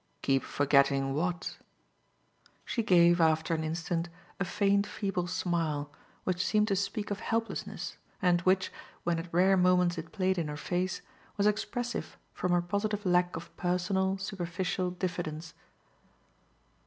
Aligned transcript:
"Keep 0.23 0.41
forgetting 0.41 1.13
what?" 1.13 1.59
She 2.65 2.81
gave 2.81 3.21
after 3.21 3.53
an 3.53 3.63
instant 3.63 4.09
a 4.39 4.43
faint 4.45 4.87
feeble 4.87 5.27
smile 5.27 5.91
which 6.23 6.43
seemed 6.43 6.69
to 6.69 6.75
speak 6.75 7.11
of 7.11 7.19
helplessness 7.19 7.97
and 8.19 8.41
which, 8.41 8.71
when 9.03 9.19
at 9.19 9.31
rare 9.31 9.55
moments 9.57 9.99
it 9.99 10.11
played 10.11 10.39
in 10.39 10.47
her 10.47 10.57
face, 10.57 11.03
was 11.37 11.45
expressive 11.45 12.17
from 12.33 12.51
her 12.51 12.63
positive 12.63 13.05
lack 13.05 13.35
of 13.35 13.55
personal, 13.57 14.17
superficial 14.17 14.89
diffidence. 14.89 15.53